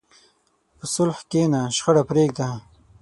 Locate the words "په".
0.77-0.85